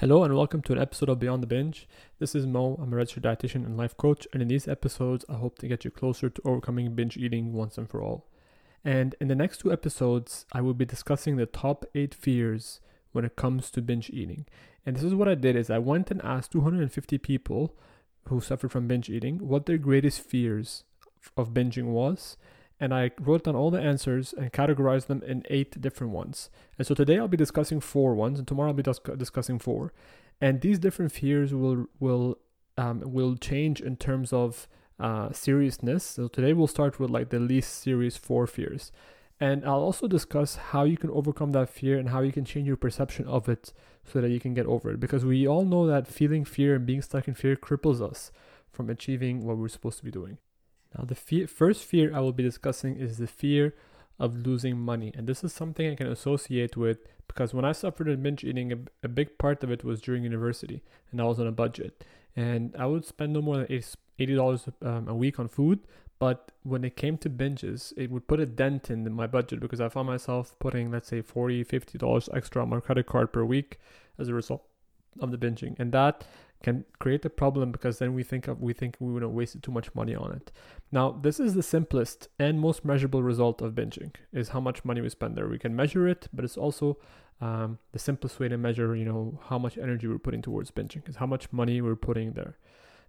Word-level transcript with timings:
Hello 0.00 0.22
and 0.22 0.36
welcome 0.36 0.62
to 0.62 0.72
an 0.72 0.78
episode 0.78 1.08
of 1.08 1.18
Beyond 1.18 1.42
the 1.42 1.48
Binge. 1.48 1.88
This 2.20 2.36
is 2.36 2.46
Mo. 2.46 2.78
I'm 2.80 2.92
a 2.92 2.96
registered 2.96 3.24
dietitian 3.24 3.66
and 3.66 3.76
life 3.76 3.96
coach, 3.96 4.28
and 4.32 4.40
in 4.40 4.46
these 4.46 4.68
episodes, 4.68 5.24
I 5.28 5.32
hope 5.32 5.58
to 5.58 5.66
get 5.66 5.84
you 5.84 5.90
closer 5.90 6.30
to 6.30 6.42
overcoming 6.44 6.94
binge 6.94 7.16
eating 7.16 7.52
once 7.52 7.76
and 7.76 7.90
for 7.90 8.00
all. 8.00 8.24
And 8.84 9.16
in 9.20 9.26
the 9.26 9.34
next 9.34 9.58
two 9.58 9.72
episodes, 9.72 10.46
I 10.52 10.60
will 10.60 10.72
be 10.72 10.84
discussing 10.84 11.34
the 11.34 11.46
top 11.46 11.84
eight 11.96 12.14
fears 12.14 12.78
when 13.10 13.24
it 13.24 13.34
comes 13.34 13.72
to 13.72 13.82
binge 13.82 14.08
eating. 14.10 14.46
And 14.86 14.94
this 14.94 15.02
is 15.02 15.16
what 15.16 15.26
I 15.26 15.34
did: 15.34 15.56
is 15.56 15.68
I 15.68 15.78
went 15.78 16.12
and 16.12 16.22
asked 16.22 16.52
250 16.52 17.18
people 17.18 17.74
who 18.28 18.40
suffered 18.40 18.70
from 18.70 18.86
binge 18.86 19.10
eating 19.10 19.48
what 19.48 19.66
their 19.66 19.78
greatest 19.78 20.20
fears 20.20 20.84
of 21.36 21.52
binging 21.52 21.86
was, 21.86 22.36
and 22.80 22.94
I 22.94 23.10
wrote 23.18 23.44
down 23.44 23.56
all 23.56 23.70
the 23.70 23.80
answers 23.80 24.32
and 24.32 24.52
categorized 24.52 25.06
them 25.06 25.22
in 25.26 25.42
eight 25.50 25.80
different 25.80 26.12
ones. 26.12 26.50
And 26.78 26.86
so 26.86 26.94
today 26.94 27.18
I'll 27.18 27.28
be 27.28 27.36
discussing 27.36 27.80
four 27.80 28.14
ones, 28.14 28.38
and 28.38 28.46
tomorrow 28.46 28.70
I'll 28.70 28.74
be 28.74 28.82
dis- 28.82 29.00
discussing 29.16 29.58
four. 29.58 29.92
And 30.40 30.60
these 30.60 30.78
different 30.78 31.12
fears 31.12 31.52
will 31.52 31.86
will 31.98 32.38
um, 32.76 33.02
will 33.04 33.36
change 33.36 33.80
in 33.80 33.96
terms 33.96 34.32
of 34.32 34.68
uh, 35.00 35.32
seriousness. 35.32 36.04
So 36.04 36.28
today 36.28 36.52
we'll 36.52 36.68
start 36.68 37.00
with 37.00 37.10
like 37.10 37.30
the 37.30 37.40
least 37.40 37.82
serious 37.82 38.16
four 38.16 38.46
fears, 38.46 38.92
and 39.40 39.64
I'll 39.64 39.80
also 39.80 40.06
discuss 40.06 40.56
how 40.56 40.84
you 40.84 40.96
can 40.96 41.10
overcome 41.10 41.52
that 41.52 41.68
fear 41.68 41.98
and 41.98 42.10
how 42.10 42.20
you 42.20 42.32
can 42.32 42.44
change 42.44 42.68
your 42.68 42.76
perception 42.76 43.26
of 43.26 43.48
it 43.48 43.72
so 44.04 44.20
that 44.20 44.30
you 44.30 44.40
can 44.40 44.54
get 44.54 44.66
over 44.66 44.92
it. 44.92 45.00
Because 45.00 45.24
we 45.24 45.46
all 45.46 45.64
know 45.64 45.86
that 45.86 46.06
feeling 46.06 46.44
fear 46.44 46.76
and 46.76 46.86
being 46.86 47.02
stuck 47.02 47.26
in 47.28 47.34
fear 47.34 47.56
cripples 47.56 48.00
us 48.00 48.30
from 48.70 48.88
achieving 48.88 49.44
what 49.44 49.56
we're 49.56 49.68
supposed 49.68 49.98
to 49.98 50.04
be 50.04 50.10
doing. 50.10 50.38
Now, 50.96 51.04
the 51.04 51.14
first 51.14 51.84
fear 51.84 52.14
I 52.14 52.20
will 52.20 52.32
be 52.32 52.42
discussing 52.42 52.96
is 52.96 53.18
the 53.18 53.26
fear 53.26 53.74
of 54.18 54.46
losing 54.46 54.78
money. 54.78 55.12
And 55.14 55.26
this 55.26 55.44
is 55.44 55.52
something 55.52 55.90
I 55.90 55.94
can 55.94 56.08
associate 56.08 56.76
with 56.76 56.98
because 57.26 57.54
when 57.54 57.64
I 57.64 57.72
suffered 57.72 58.08
in 58.08 58.22
binge 58.22 58.42
eating, 58.42 58.72
a, 58.72 58.78
a 59.04 59.08
big 59.08 59.38
part 59.38 59.62
of 59.62 59.70
it 59.70 59.84
was 59.84 60.00
during 60.00 60.24
university 60.24 60.82
and 61.10 61.20
I 61.20 61.24
was 61.24 61.38
on 61.38 61.46
a 61.46 61.52
budget. 61.52 62.04
And 62.34 62.74
I 62.78 62.86
would 62.86 63.04
spend 63.04 63.32
no 63.32 63.42
more 63.42 63.58
than 63.58 63.66
$80 64.18 64.72
um, 64.82 65.08
a 65.08 65.14
week 65.14 65.38
on 65.38 65.48
food. 65.48 65.80
But 66.18 66.50
when 66.64 66.82
it 66.84 66.96
came 66.96 67.16
to 67.18 67.30
binges, 67.30 67.92
it 67.96 68.10
would 68.10 68.26
put 68.26 68.40
a 68.40 68.46
dent 68.46 68.90
in 68.90 69.12
my 69.12 69.28
budget 69.28 69.60
because 69.60 69.80
I 69.80 69.88
found 69.88 70.08
myself 70.08 70.58
putting, 70.58 70.90
let's 70.90 71.08
say, 71.08 71.22
$40, 71.22 71.64
$50 71.64 72.28
extra 72.36 72.62
on 72.62 72.70
my 72.70 72.80
credit 72.80 73.06
card 73.06 73.32
per 73.32 73.44
week 73.44 73.78
as 74.18 74.28
a 74.28 74.34
result 74.34 74.64
of 75.20 75.30
the 75.30 75.38
binging. 75.38 75.78
And 75.78 75.92
that 75.92 76.24
can 76.62 76.84
create 76.98 77.24
a 77.24 77.30
problem 77.30 77.70
because 77.70 77.98
then 77.98 78.14
we 78.14 78.22
think 78.22 78.48
of 78.48 78.60
we 78.60 78.72
think 78.72 78.96
we 78.98 79.12
would 79.12 79.22
have 79.22 79.30
wasted 79.30 79.62
too 79.62 79.70
much 79.70 79.94
money 79.94 80.14
on 80.14 80.32
it. 80.32 80.50
Now, 80.90 81.12
this 81.12 81.38
is 81.38 81.54
the 81.54 81.62
simplest 81.62 82.28
and 82.38 82.58
most 82.58 82.84
measurable 82.84 83.22
result 83.22 83.62
of 83.62 83.74
binging 83.74 84.14
is 84.32 84.48
how 84.48 84.60
much 84.60 84.84
money 84.84 85.00
we 85.00 85.08
spend 85.08 85.36
there. 85.36 85.48
We 85.48 85.58
can 85.58 85.76
measure 85.76 86.08
it, 86.08 86.28
but 86.32 86.44
it's 86.44 86.56
also 86.56 86.98
um, 87.40 87.78
the 87.92 87.98
simplest 87.98 88.40
way 88.40 88.48
to 88.48 88.58
measure, 88.58 88.96
you 88.96 89.04
know, 89.04 89.40
how 89.48 89.58
much 89.58 89.78
energy 89.78 90.08
we're 90.08 90.18
putting 90.18 90.42
towards 90.42 90.70
binging 90.70 91.08
is 91.08 91.16
how 91.16 91.26
much 91.26 91.52
money 91.52 91.80
we're 91.80 91.94
putting 91.94 92.32
there. 92.32 92.56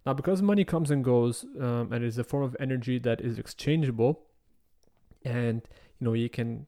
Now, 0.06 0.14
because 0.14 0.40
money 0.40 0.64
comes 0.64 0.90
and 0.90 1.04
goes, 1.04 1.44
um, 1.60 1.92
and 1.92 2.04
is 2.04 2.16
a 2.16 2.24
form 2.24 2.44
of 2.44 2.56
energy 2.58 2.98
that 3.00 3.20
is 3.20 3.38
exchangeable, 3.38 4.22
and 5.24 5.62
you 5.98 6.04
know 6.04 6.14
you 6.14 6.30
can 6.30 6.66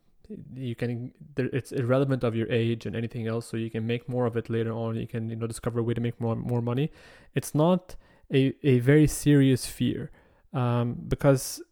you 0.55 0.75
can 0.75 1.13
it's 1.37 1.73
irrelevant 1.73 2.25
of 2.25 2.35
your 2.35 2.51
age 2.51 2.87
and 2.87 2.95
anything 2.97 3.27
else 3.27 3.47
so 3.47 3.57
you 3.57 3.71
can 3.71 3.87
make 3.87 4.09
more 4.09 4.27
of 4.27 4.37
it 4.37 4.49
later 4.49 4.73
on. 4.73 4.97
You 4.97 5.07
can 5.07 5.31
you 5.31 5.37
know 5.37 5.47
discover 5.47 5.81
a 5.81 5.83
way 5.83 5.95
to 5.95 6.01
make 6.01 6.21
more 6.21 6.37
more 6.37 6.63
money. 6.63 6.91
It's 7.35 7.55
not 7.55 7.97
a, 8.33 8.55
a 8.63 8.79
very 8.81 9.07
serious 9.07 9.67
fear 9.67 10.11
um, 10.53 10.97
because 11.09 11.63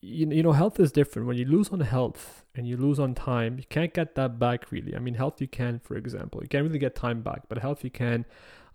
you, 0.00 0.28
you 0.30 0.42
know 0.42 0.52
health 0.52 0.78
is 0.78 0.92
different. 0.92 1.28
When 1.28 1.36
you 1.36 1.44
lose 1.44 1.70
on 1.70 1.80
health 1.80 2.44
and 2.54 2.68
you 2.68 2.76
lose 2.76 2.98
on 2.98 3.14
time 3.14 3.58
you 3.58 3.64
can't 3.68 3.92
get 3.92 4.14
that 4.14 4.38
back 4.38 4.70
really. 4.70 4.94
I 4.94 4.98
mean 4.98 5.14
health 5.14 5.40
you 5.40 5.48
can 5.48 5.80
for 5.80 5.96
example. 5.96 6.42
You 6.42 6.48
can't 6.48 6.64
really 6.64 6.78
get 6.78 6.94
time 6.94 7.22
back 7.22 7.42
but 7.48 7.58
health 7.58 7.84
you 7.84 7.90
can 7.90 8.24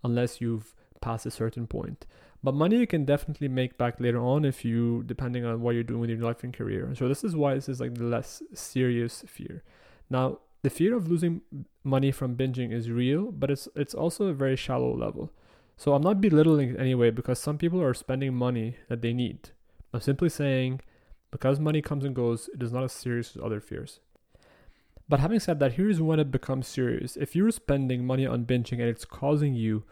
unless 0.02 0.40
you've 0.40 0.74
passed 1.00 1.26
a 1.26 1.30
certain 1.30 1.66
point 1.66 2.06
but 2.42 2.54
money 2.54 2.78
you 2.78 2.86
can 2.86 3.04
definitely 3.04 3.48
make 3.48 3.76
back 3.76 4.00
later 4.00 4.20
on 4.20 4.44
if 4.44 4.64
you, 4.64 5.02
depending 5.04 5.44
on 5.44 5.60
what 5.60 5.74
you're 5.74 5.84
doing 5.84 6.00
with 6.00 6.10
your 6.10 6.20
life 6.20 6.42
and 6.42 6.54
career. 6.54 6.90
So 6.94 7.06
this 7.06 7.22
is 7.22 7.36
why 7.36 7.54
this 7.54 7.68
is 7.68 7.80
like 7.80 7.96
the 7.96 8.04
less 8.04 8.42
serious 8.54 9.22
fear. 9.26 9.62
Now, 10.08 10.38
the 10.62 10.70
fear 10.70 10.96
of 10.96 11.08
losing 11.08 11.42
money 11.84 12.10
from 12.10 12.36
binging 12.36 12.72
is 12.72 12.90
real, 12.90 13.30
but 13.30 13.50
it's 13.50 13.68
it's 13.76 13.94
also 13.94 14.26
a 14.26 14.34
very 14.34 14.56
shallow 14.56 14.94
level. 14.96 15.30
So 15.76 15.94
I'm 15.94 16.02
not 16.02 16.20
belittling 16.20 16.70
it 16.70 16.80
anyway 16.80 17.10
because 17.10 17.38
some 17.38 17.58
people 17.58 17.82
are 17.82 17.94
spending 17.94 18.34
money 18.34 18.76
that 18.88 19.02
they 19.02 19.12
need. 19.12 19.50
I'm 19.92 20.00
simply 20.00 20.28
saying 20.28 20.80
because 21.30 21.60
money 21.60 21.80
comes 21.80 22.04
and 22.04 22.14
goes, 22.14 22.48
it 22.54 22.62
is 22.62 22.72
not 22.72 22.84
as 22.84 22.92
serious 22.92 23.36
as 23.36 23.42
other 23.42 23.60
fears. 23.60 24.00
But 25.08 25.20
having 25.20 25.40
said 25.40 25.58
that, 25.60 25.72
here's 25.72 26.00
when 26.00 26.20
it 26.20 26.30
becomes 26.30 26.68
serious. 26.68 27.16
If 27.16 27.34
you're 27.34 27.50
spending 27.50 28.06
money 28.06 28.26
on 28.26 28.44
binging 28.44 28.80
and 28.80 28.88
it's 28.88 29.04
causing 29.04 29.54
you 29.54 29.84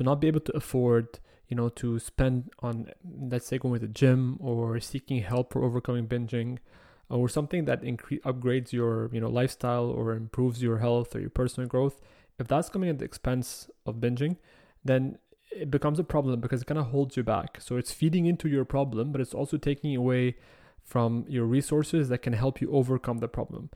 to 0.00 0.04
not 0.04 0.18
be 0.18 0.28
able 0.28 0.40
to 0.40 0.56
afford 0.56 1.20
you 1.50 1.56
know, 1.56 1.68
to 1.68 1.98
spend 1.98 2.50
on, 2.60 2.90
let's 3.04 3.46
say, 3.46 3.58
going 3.58 3.74
to 3.74 3.86
the 3.86 3.92
gym 3.92 4.38
or 4.40 4.78
seeking 4.78 5.20
help 5.20 5.52
for 5.52 5.64
overcoming 5.64 6.06
binging 6.06 6.58
uh, 7.10 7.16
or 7.16 7.28
something 7.28 7.64
that 7.64 7.82
incre- 7.82 8.20
upgrades 8.20 8.72
your, 8.72 9.10
you 9.12 9.20
know, 9.20 9.28
lifestyle 9.28 9.86
or 9.86 10.12
improves 10.12 10.62
your 10.62 10.78
health 10.78 11.14
or 11.14 11.20
your 11.20 11.28
personal 11.28 11.68
growth, 11.68 12.00
if 12.38 12.46
that's 12.46 12.68
coming 12.68 12.88
at 12.88 13.00
the 13.00 13.04
expense 13.04 13.68
of 13.84 13.96
binging, 13.96 14.36
then 14.84 15.18
it 15.50 15.72
becomes 15.72 15.98
a 15.98 16.04
problem 16.04 16.40
because 16.40 16.62
it 16.62 16.66
kind 16.66 16.78
of 16.78 16.86
holds 16.86 17.16
you 17.16 17.24
back. 17.24 17.60
So 17.60 17.76
it's 17.76 17.92
feeding 17.92 18.26
into 18.26 18.48
your 18.48 18.64
problem, 18.64 19.10
but 19.10 19.20
it's 19.20 19.34
also 19.34 19.56
taking 19.56 19.96
away 19.96 20.36
from 20.84 21.24
your 21.28 21.46
resources 21.46 22.08
that 22.10 22.22
can 22.22 22.34
help 22.34 22.60
you 22.60 22.70
overcome 22.70 23.18
the 23.18 23.28
problem. 23.28 23.70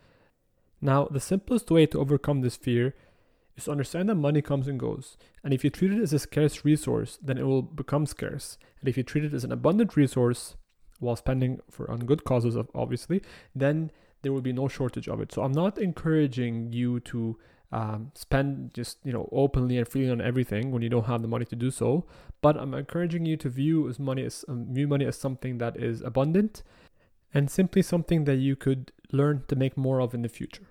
Now, 0.80 1.06
the 1.10 1.18
simplest 1.18 1.72
way 1.72 1.86
to 1.86 1.98
overcome 1.98 2.42
this 2.42 2.56
fear 2.56 2.94
is 3.56 3.65
to 3.65 3.70
understand 3.70 4.09
that 4.09 4.16
money 4.16 4.42
comes 4.42 4.69
and 4.69 4.78
goes. 4.78 5.16
And 5.42 5.54
if 5.54 5.65
you 5.65 5.70
treat 5.70 5.92
it 5.92 6.03
as 6.03 6.12
a 6.12 6.19
scarce 6.19 6.65
resource, 6.65 7.19
then 7.22 7.38
it 7.38 7.47
will 7.47 7.62
become 7.62 8.06
scarce. 8.06 8.59
And 8.81 8.88
if 8.88 8.97
you 8.97 9.03
treat 9.03 9.25
it 9.25 9.34
as 9.34 9.44
an 9.44 9.53
abundant 9.53 9.97
resource, 9.97 10.56
while 11.00 11.16
spending 11.16 11.60
for 11.70 11.91
on 11.91 12.00
good 12.00 12.25
causes, 12.25 12.56
obviously, 12.75 13.22
then 13.54 13.91
there 14.22 14.32
will 14.32 14.41
be 14.41 14.53
no 14.53 14.69
shortage 14.69 15.09
of 15.09 15.20
it. 15.20 15.32
So 15.32 15.43
I'm 15.43 15.53
not 15.53 15.78
encouraging 15.78 16.72
you 16.72 17.00
to 17.00 17.38
um, 17.72 18.12
spend 18.14 18.72
just 18.72 18.98
you 19.04 19.12
know 19.12 19.28
openly 19.32 19.78
and 19.78 19.87
freely 19.87 20.10
on 20.10 20.20
everything 20.20 20.70
when 20.70 20.82
you 20.82 20.88
don't 20.88 21.06
have 21.06 21.22
the 21.22 21.28
money 21.28 21.44
to 21.47 21.56
do 21.56 21.70
so. 21.70 22.06
But 22.41 22.56
I'm 22.56 22.75
encouraging 22.75 23.26
you 23.26 23.37
to 23.38 23.48
view 23.48 23.88
as 23.88 23.98
money 23.98 24.25
as 24.25 24.44
um, 24.48 24.66
view 24.72 24.88
money 24.88 25.04
as 25.04 25.16
something 25.16 25.59
that 25.59 25.76
is 25.76 26.00
abundant, 26.00 26.62
and 27.32 27.50
simply 27.50 27.82
something 27.82 28.25
that 28.25 28.37
you 28.37 28.56
could 28.56 28.93
learn 29.12 29.44
to 29.48 29.56
make 29.56 29.76
more 29.76 30.00
of 30.00 30.14
in 30.14 30.22
the 30.22 30.28
future. 30.28 30.66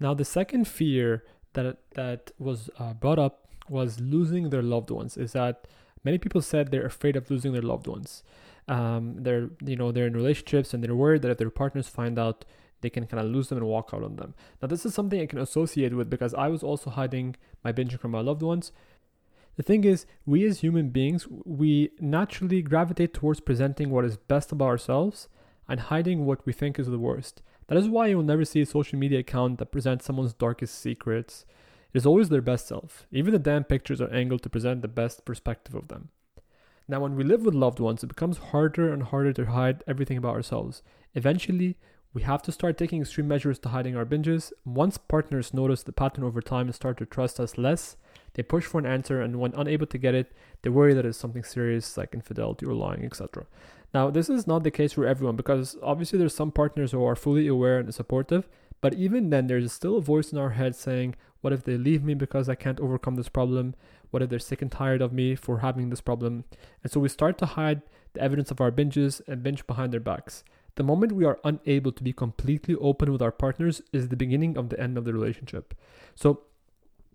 Now, 0.00 0.14
the 0.14 0.24
second 0.24 0.66
fear 0.66 1.22
that 1.54 1.78
that 1.94 2.30
was 2.38 2.70
uh, 2.78 2.94
brought 2.94 3.18
up 3.18 3.48
was 3.68 4.00
losing 4.00 4.50
their 4.50 4.62
loved 4.62 4.90
ones. 4.90 5.16
Is 5.16 5.32
that 5.32 5.66
many 6.04 6.18
people 6.18 6.42
said 6.42 6.70
they're 6.70 6.86
afraid 6.86 7.16
of 7.16 7.30
losing 7.30 7.52
their 7.52 7.62
loved 7.62 7.86
ones. 7.86 8.22
Um, 8.68 9.16
they're 9.18 9.50
you 9.64 9.76
know 9.76 9.92
they're 9.92 10.06
in 10.06 10.14
relationships 10.14 10.72
and 10.72 10.82
they're 10.82 10.94
worried 10.94 11.22
that 11.22 11.30
if 11.30 11.38
their 11.38 11.50
partners 11.50 11.88
find 11.88 12.18
out, 12.18 12.44
they 12.80 12.90
can 12.90 13.06
kind 13.06 13.22
of 13.22 13.30
lose 13.30 13.48
them 13.48 13.58
and 13.58 13.66
walk 13.66 13.90
out 13.92 14.02
on 14.02 14.16
them. 14.16 14.34
Now 14.60 14.68
this 14.68 14.86
is 14.86 14.94
something 14.94 15.20
I 15.20 15.26
can 15.26 15.38
associate 15.38 15.94
with 15.94 16.10
because 16.10 16.34
I 16.34 16.48
was 16.48 16.62
also 16.62 16.90
hiding 16.90 17.36
my 17.64 17.72
binging 17.72 17.98
from 17.98 18.10
my 18.12 18.20
loved 18.20 18.42
ones. 18.42 18.72
The 19.56 19.62
thing 19.62 19.84
is, 19.84 20.06
we 20.24 20.46
as 20.46 20.60
human 20.60 20.88
beings, 20.88 21.26
we 21.44 21.90
naturally 22.00 22.62
gravitate 22.62 23.12
towards 23.12 23.40
presenting 23.40 23.90
what 23.90 24.04
is 24.04 24.16
best 24.16 24.50
about 24.50 24.66
ourselves 24.66 25.28
and 25.68 25.78
hiding 25.78 26.24
what 26.24 26.44
we 26.46 26.52
think 26.52 26.78
is 26.78 26.86
the 26.86 26.98
worst. 26.98 27.42
That 27.68 27.78
is 27.78 27.88
why 27.88 28.08
you 28.08 28.16
will 28.16 28.24
never 28.24 28.44
see 28.44 28.60
a 28.60 28.66
social 28.66 28.98
media 28.98 29.20
account 29.20 29.58
that 29.58 29.72
presents 29.72 30.04
someone's 30.04 30.34
darkest 30.34 30.78
secrets. 30.78 31.44
It 31.92 31.98
is 31.98 32.06
always 32.06 32.28
their 32.28 32.42
best 32.42 32.66
self. 32.66 33.06
Even 33.10 33.32
the 33.32 33.38
damn 33.38 33.64
pictures 33.64 34.00
are 34.00 34.12
angled 34.12 34.42
to 34.42 34.50
present 34.50 34.82
the 34.82 34.88
best 34.88 35.24
perspective 35.24 35.74
of 35.74 35.88
them. 35.88 36.08
Now, 36.88 37.00
when 37.00 37.14
we 37.14 37.24
live 37.24 37.42
with 37.42 37.54
loved 37.54 37.80
ones, 37.80 38.02
it 38.02 38.08
becomes 38.08 38.38
harder 38.38 38.92
and 38.92 39.04
harder 39.04 39.32
to 39.34 39.46
hide 39.46 39.84
everything 39.86 40.16
about 40.18 40.34
ourselves. 40.34 40.82
Eventually, 41.14 41.76
we 42.14 42.22
have 42.22 42.42
to 42.42 42.52
start 42.52 42.76
taking 42.76 43.00
extreme 43.00 43.28
measures 43.28 43.58
to 43.60 43.70
hiding 43.70 43.96
our 43.96 44.04
binges. 44.04 44.52
Once 44.64 44.98
partners 44.98 45.54
notice 45.54 45.82
the 45.82 45.92
pattern 45.92 46.24
over 46.24 46.42
time 46.42 46.66
and 46.66 46.74
start 46.74 46.98
to 46.98 47.06
trust 47.06 47.40
us 47.40 47.56
less, 47.56 47.96
they 48.34 48.42
push 48.42 48.64
for 48.64 48.78
an 48.78 48.86
answer, 48.86 49.20
and 49.20 49.40
when 49.40 49.54
unable 49.54 49.86
to 49.86 49.98
get 49.98 50.14
it, 50.14 50.32
they 50.62 50.70
worry 50.70 50.92
that 50.92 51.06
it's 51.06 51.16
something 51.16 51.44
serious 51.44 51.96
like 51.96 52.14
infidelity 52.14 52.66
or 52.66 52.74
lying, 52.74 53.04
etc. 53.04 53.46
Now, 53.94 54.10
this 54.10 54.30
is 54.30 54.46
not 54.46 54.62
the 54.64 54.70
case 54.70 54.92
for 54.92 55.06
everyone 55.06 55.36
because 55.36 55.76
obviously 55.82 56.18
there's 56.18 56.34
some 56.34 56.50
partners 56.50 56.92
who 56.92 57.04
are 57.04 57.16
fully 57.16 57.46
aware 57.46 57.78
and 57.78 57.94
supportive, 57.94 58.48
but 58.80 58.94
even 58.94 59.30
then, 59.30 59.46
there's 59.46 59.72
still 59.72 59.96
a 59.96 60.02
voice 60.02 60.32
in 60.32 60.38
our 60.38 60.50
head 60.50 60.74
saying, 60.74 61.14
What 61.40 61.52
if 61.52 61.62
they 61.62 61.76
leave 61.76 62.02
me 62.02 62.14
because 62.14 62.48
I 62.48 62.56
can't 62.56 62.80
overcome 62.80 63.14
this 63.14 63.28
problem? 63.28 63.74
What 64.10 64.22
if 64.22 64.28
they're 64.28 64.38
sick 64.38 64.60
and 64.60 64.70
tired 64.70 65.00
of 65.00 65.12
me 65.12 65.36
for 65.36 65.60
having 65.60 65.88
this 65.88 66.00
problem? 66.00 66.44
And 66.82 66.90
so 66.90 66.98
we 66.98 67.08
start 67.08 67.38
to 67.38 67.46
hide 67.46 67.82
the 68.14 68.20
evidence 68.20 68.50
of 68.50 68.60
our 68.60 68.72
binges 68.72 69.20
and 69.28 69.42
binge 69.42 69.66
behind 69.66 69.92
their 69.92 70.00
backs. 70.00 70.42
The 70.74 70.82
moment 70.82 71.12
we 71.12 71.24
are 71.24 71.38
unable 71.44 71.92
to 71.92 72.02
be 72.02 72.12
completely 72.12 72.74
open 72.74 73.12
with 73.12 73.22
our 73.22 73.30
partners 73.30 73.82
is 73.92 74.08
the 74.08 74.16
beginning 74.16 74.58
of 74.58 74.68
the 74.68 74.80
end 74.80 74.98
of 74.98 75.04
the 75.04 75.12
relationship. 75.12 75.74
So, 76.14 76.42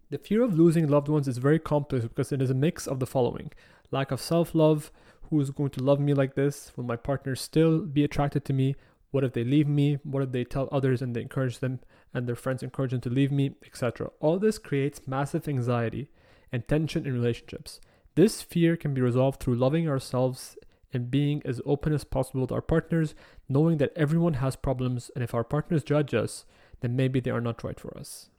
the 0.09 0.17
fear 0.17 0.43
of 0.43 0.57
losing 0.57 0.87
loved 0.87 1.09
ones 1.09 1.27
is 1.27 1.37
very 1.37 1.59
complex 1.59 2.05
because 2.05 2.31
it 2.31 2.41
is 2.41 2.49
a 2.49 2.53
mix 2.53 2.87
of 2.87 3.01
the 3.01 3.05
following 3.05 3.51
lack 3.91 4.11
of 4.11 4.21
self 4.21 4.53
love, 4.55 4.91
who 5.29 5.39
is 5.41 5.51
going 5.51 5.71
to 5.71 5.83
love 5.83 5.99
me 5.99 6.13
like 6.13 6.35
this? 6.35 6.71
Will 6.75 6.83
my 6.83 6.95
partner 6.95 7.35
still 7.35 7.79
be 7.79 8.03
attracted 8.03 8.45
to 8.45 8.53
me? 8.53 8.75
What 9.11 9.23
if 9.23 9.33
they 9.33 9.43
leave 9.43 9.67
me? 9.67 9.99
What 10.03 10.23
if 10.23 10.31
they 10.31 10.43
tell 10.43 10.69
others 10.71 11.01
and 11.01 11.15
they 11.15 11.21
encourage 11.21 11.59
them 11.59 11.79
and 12.13 12.27
their 12.27 12.35
friends 12.35 12.63
encourage 12.63 12.91
them 12.91 13.01
to 13.01 13.09
leave 13.09 13.31
me, 13.31 13.55
etc.? 13.65 14.09
All 14.19 14.39
this 14.39 14.57
creates 14.57 15.07
massive 15.07 15.47
anxiety 15.47 16.09
and 16.51 16.67
tension 16.67 17.05
in 17.05 17.13
relationships. 17.13 17.79
This 18.15 18.41
fear 18.41 18.75
can 18.75 18.93
be 18.93 19.01
resolved 19.01 19.39
through 19.39 19.55
loving 19.55 19.87
ourselves 19.87 20.57
and 20.93 21.11
being 21.11 21.41
as 21.45 21.61
open 21.65 21.93
as 21.93 22.03
possible 22.03 22.41
with 22.41 22.51
our 22.51 22.61
partners, 22.61 23.13
knowing 23.49 23.77
that 23.77 23.93
everyone 23.95 24.35
has 24.35 24.55
problems, 24.55 25.11
and 25.13 25.23
if 25.23 25.33
our 25.33 25.43
partners 25.43 25.83
judge 25.83 26.13
us, 26.13 26.45
then 26.79 26.95
maybe 26.95 27.19
they 27.19 27.31
are 27.31 27.41
not 27.41 27.63
right 27.63 27.79
for 27.79 27.95
us. 27.97 28.29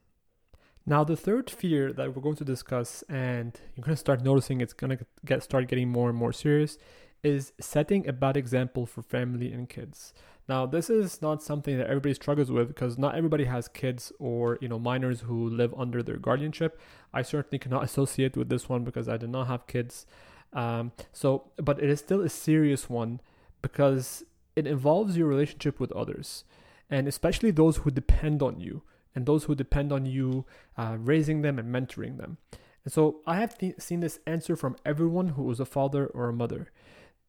Now, 0.89 1.05
the 1.05 1.19
third 1.19 1.51
fear 1.51 1.93
that 1.93 2.17
we're 2.17 2.23
going 2.23 2.37
to 2.37 2.47
discuss, 2.47 3.05
and 3.11 3.53
you're 3.77 3.85
going 3.85 3.95
to 3.95 4.01
start 4.01 4.23
noticing 4.23 4.63
it's 4.63 4.73
going 4.73 4.97
to 4.97 5.05
get 5.23 5.43
start 5.43 5.69
getting 5.69 5.91
more 5.91 6.09
and 6.09 6.17
more 6.17 6.33
serious, 6.33 6.79
is 7.23 7.53
setting 7.61 8.09
a 8.09 8.13
bad 8.15 8.39
example 8.39 8.87
for 8.87 9.03
family 9.03 9.53
and 9.53 9.69
kids. 9.69 10.15
Now, 10.49 10.65
this 10.65 10.89
is 10.89 11.21
not 11.21 11.43
something 11.43 11.77
that 11.77 11.89
everybody 11.89 12.15
struggles 12.15 12.51
with 12.51 12.69
because 12.69 12.97
not 12.97 13.17
everybody 13.17 13.45
has 13.45 13.69
kids 13.69 14.15
or 14.19 14.57
you 14.63 14.69
know 14.69 14.79
minors 14.79 15.21
who 15.21 15.51
live 15.51 15.75
under 15.77 16.03
their 16.03 16.17
guardianship. 16.17 16.81
I 17.13 17.21
certainly 17.21 17.59
cannot 17.59 17.85
associate 17.89 18.35
with 18.35 18.49
this 18.49 18.67
one 18.67 18.85
because 18.85 19.11
I 19.11 19.19
did 19.19 19.29
not 19.29 19.47
have 19.47 19.67
kids. 19.67 20.07
Um, 20.55 20.93
so, 21.13 21.51
but 21.59 21.83
it 21.83 21.91
is 21.91 21.99
still 21.99 22.23
a 22.23 22.31
serious 22.31 22.89
one 22.89 23.21
because 23.61 24.25
it 24.57 24.67
involves 24.67 25.19
your 25.19 25.27
relationship 25.27 25.81
with 25.81 25.93
others, 25.93 26.45
and 26.89 27.07
especially 27.07 27.51
those 27.51 27.77
who 27.79 27.91
depend 27.91 28.41
on 28.43 28.59
you 28.59 28.85
and 29.19 29.27
those 29.27 29.45
who 29.45 29.57
depend 29.57 29.91
on 29.93 30.07
you 30.07 30.47
uh, 30.77 30.97
raising 30.97 31.43
them 31.43 31.59
and 31.59 31.75
mentoring 31.75 32.19
them. 32.19 32.39
And 32.85 32.93
so, 32.93 33.17
I 33.27 33.41
have 33.41 33.59
th- 33.59 33.81
seen 33.81 33.99
this 33.99 34.21
answer 34.29 34.55
from 34.55 34.77
everyone 34.87 35.31
who 35.31 35.43
was 35.43 35.59
a 35.59 35.67
father 35.67 36.07
or 36.07 36.29
a 36.29 36.33
mother. 36.33 36.71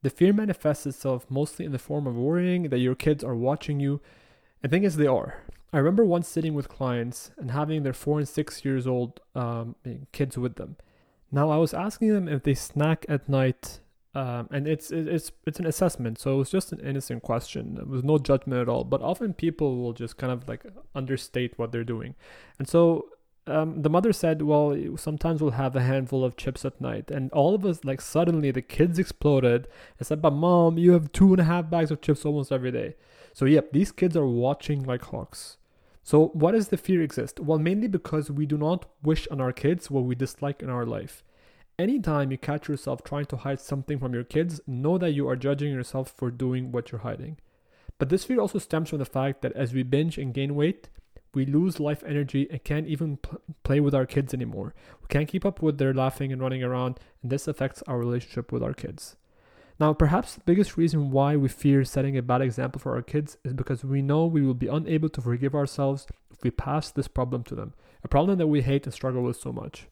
The 0.03 0.11
fear 0.11 0.31
manifests 0.31 0.85
itself 0.85 1.25
mostly 1.29 1.65
in 1.65 1.71
the 1.71 1.79
form 1.79 2.05
of 2.05 2.15
worrying 2.15 2.69
that 2.69 2.77
your 2.77 2.93
kids 2.93 3.23
are 3.23 3.35
watching 3.35 3.79
you. 3.79 4.01
And 4.61 4.71
thing 4.71 4.83
is, 4.83 4.97
they 4.97 5.07
are. 5.07 5.41
I 5.73 5.79
remember 5.79 6.05
once 6.05 6.27
sitting 6.27 6.53
with 6.53 6.69
clients 6.69 7.31
and 7.39 7.49
having 7.49 7.81
their 7.81 7.93
four 7.93 8.19
and 8.19 8.29
six 8.29 8.63
years 8.63 8.85
old 8.85 9.19
um, 9.33 9.75
kids 10.11 10.37
with 10.37 10.57
them. 10.57 10.77
Now 11.31 11.49
I 11.49 11.57
was 11.57 11.73
asking 11.73 12.13
them 12.13 12.27
if 12.27 12.43
they 12.43 12.53
snack 12.53 13.03
at 13.09 13.27
night, 13.27 13.79
um, 14.15 14.49
and 14.51 14.67
it's 14.67 14.91
it's 14.91 15.31
it's 15.45 15.59
an 15.59 15.67
assessment, 15.67 16.19
so 16.19 16.33
it 16.33 16.37
was 16.37 16.49
just 16.49 16.71
an 16.71 16.79
innocent 16.79 17.21
question. 17.21 17.75
There 17.75 17.85
was 17.85 18.03
no 18.03 18.17
judgment 18.17 18.61
at 18.61 18.69
all. 18.69 18.83
But 18.83 19.01
often 19.01 19.33
people 19.33 19.77
will 19.77 19.93
just 19.93 20.17
kind 20.17 20.33
of 20.33 20.47
like 20.47 20.65
understate 20.95 21.57
what 21.59 21.71
they're 21.71 21.83
doing, 21.83 22.15
and 22.57 22.67
so 22.67 23.09
um, 23.45 23.81
the 23.81 23.89
mother 23.89 24.11
said, 24.11 24.41
"Well, 24.41 24.75
sometimes 24.97 25.41
we'll 25.41 25.51
have 25.51 25.75
a 25.75 25.81
handful 25.81 26.23
of 26.25 26.37
chips 26.37 26.65
at 26.65 26.81
night." 26.81 27.11
And 27.11 27.31
all 27.33 27.53
of 27.53 27.65
us, 27.65 27.83
like 27.83 28.01
suddenly, 28.01 28.51
the 28.51 28.61
kids 28.63 28.97
exploded 28.97 29.67
and 29.99 30.07
said, 30.07 30.21
"But 30.21 30.33
mom, 30.33 30.77
you 30.77 30.93
have 30.93 31.11
two 31.11 31.31
and 31.33 31.41
a 31.41 31.45
half 31.45 31.69
bags 31.69 31.91
of 31.91 32.01
chips 32.01 32.25
almost 32.25 32.51
every 32.51 32.71
day." 32.71 32.95
So 33.33 33.45
yep, 33.45 33.71
these 33.71 33.91
kids 33.91 34.17
are 34.17 34.27
watching 34.27 34.83
like 34.83 35.03
hawks. 35.03 35.57
So, 36.03 36.27
why 36.33 36.51
does 36.53 36.69
the 36.69 36.77
fear 36.77 37.03
exist? 37.03 37.39
Well, 37.39 37.59
mainly 37.59 37.87
because 37.87 38.31
we 38.31 38.47
do 38.47 38.57
not 38.57 38.85
wish 39.03 39.27
on 39.27 39.39
our 39.39 39.51
kids 39.51 39.91
what 39.91 40.05
we 40.05 40.15
dislike 40.15 40.63
in 40.63 40.69
our 40.69 40.85
life. 40.85 41.23
Anytime 41.79 42.29
you 42.29 42.37
catch 42.37 42.67
yourself 42.67 43.05
trying 43.05 43.27
to 43.27 43.37
hide 43.37 43.61
something 43.61 43.99
from 43.99 44.13
your 44.13 44.25
kids, 44.25 44.59
know 44.67 44.97
that 44.97 45.13
you 45.13 45.29
are 45.29 45.37
judging 45.37 45.71
yourself 45.71 46.13
for 46.17 46.29
doing 46.29 46.73
what 46.73 46.91
you're 46.91 46.99
hiding. 46.99 47.37
But 47.97 48.09
this 48.09 48.25
fear 48.25 48.41
also 48.41 48.59
stems 48.59 48.89
from 48.89 48.99
the 48.99 49.05
fact 49.05 49.41
that 49.41 49.53
as 49.53 49.73
we 49.73 49.83
binge 49.83 50.17
and 50.17 50.33
gain 50.33 50.55
weight, 50.55 50.89
we 51.33 51.45
lose 51.45 51.79
life 51.79 52.03
energy 52.05 52.49
and 52.51 52.61
can't 52.65 52.87
even 52.87 53.15
pl- 53.15 53.39
play 53.63 53.79
with 53.79 53.95
our 53.95 54.05
kids 54.05 54.33
anymore. 54.33 54.73
We 55.01 55.07
can't 55.07 55.29
keep 55.29 55.45
up 55.45 55.61
with 55.61 55.77
their 55.77 55.93
laughing 55.93 56.33
and 56.33 56.41
running 56.41 56.63
around, 56.63 56.99
and 57.23 57.31
this 57.31 57.47
affects 57.47 57.81
our 57.87 57.97
relationship 57.97 58.51
with 58.51 58.61
our 58.61 58.73
kids. 58.73 59.15
Now, 59.79 59.93
perhaps 59.93 60.35
the 60.35 60.41
biggest 60.41 60.75
reason 60.75 61.11
why 61.11 61.37
we 61.37 61.47
fear 61.47 61.85
setting 61.85 62.17
a 62.17 62.21
bad 62.21 62.41
example 62.41 62.81
for 62.81 62.97
our 62.97 63.01
kids 63.01 63.37
is 63.45 63.53
because 63.53 63.85
we 63.85 64.01
know 64.01 64.25
we 64.25 64.41
will 64.41 64.53
be 64.53 64.67
unable 64.67 65.07
to 65.07 65.21
forgive 65.21 65.55
ourselves 65.55 66.07
if 66.29 66.43
we 66.43 66.51
pass 66.51 66.91
this 66.91 67.07
problem 67.07 67.45
to 67.45 67.55
them, 67.55 67.73
a 68.03 68.09
problem 68.09 68.37
that 68.37 68.47
we 68.47 68.63
hate 68.63 68.83
and 68.85 68.93
struggle 68.93 69.23
with 69.23 69.37
so 69.37 69.53
much. 69.53 69.87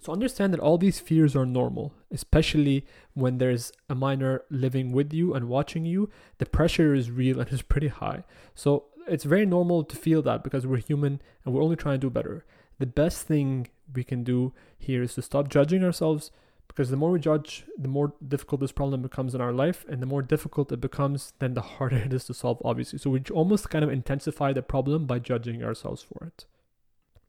So 0.00 0.12
understand 0.12 0.52
that 0.52 0.60
all 0.60 0.78
these 0.78 1.00
fears 1.00 1.34
are 1.34 1.46
normal, 1.46 1.92
especially 2.10 2.86
when 3.14 3.38
there's 3.38 3.72
a 3.88 3.94
minor 3.94 4.42
living 4.50 4.92
with 4.92 5.12
you 5.12 5.34
and 5.34 5.48
watching 5.48 5.84
you. 5.84 6.10
The 6.38 6.46
pressure 6.46 6.94
is 6.94 7.10
real 7.10 7.40
and 7.40 7.48
is 7.52 7.62
pretty 7.62 7.88
high. 7.88 8.24
So 8.54 8.84
it's 9.08 9.24
very 9.24 9.46
normal 9.46 9.84
to 9.84 9.96
feel 9.96 10.22
that 10.22 10.44
because 10.44 10.66
we're 10.66 10.78
human 10.78 11.20
and 11.44 11.54
we're 11.54 11.62
only 11.62 11.76
trying 11.76 11.94
to 12.00 12.06
do 12.06 12.10
better. 12.10 12.44
The 12.78 12.86
best 12.86 13.26
thing 13.26 13.68
we 13.94 14.04
can 14.04 14.22
do 14.22 14.52
here 14.78 15.02
is 15.02 15.14
to 15.14 15.22
stop 15.22 15.48
judging 15.48 15.82
ourselves 15.82 16.30
because 16.68 16.90
the 16.90 16.96
more 16.96 17.10
we 17.10 17.20
judge, 17.20 17.64
the 17.78 17.88
more 17.88 18.12
difficult 18.26 18.60
this 18.60 18.72
problem 18.72 19.00
becomes 19.00 19.34
in 19.34 19.40
our 19.40 19.52
life, 19.52 19.86
and 19.88 20.02
the 20.02 20.06
more 20.06 20.20
difficult 20.20 20.72
it 20.72 20.80
becomes, 20.80 21.32
then 21.38 21.54
the 21.54 21.60
harder 21.76 21.96
it 21.96 22.12
is 22.12 22.24
to 22.24 22.34
solve, 22.34 22.60
obviously. 22.64 22.98
So 22.98 23.10
we 23.10 23.22
almost 23.32 23.70
kind 23.70 23.84
of 23.84 23.90
intensify 23.90 24.52
the 24.52 24.62
problem 24.62 25.06
by 25.06 25.18
judging 25.20 25.62
ourselves 25.62 26.02
for 26.02 26.26
it. 26.26 26.44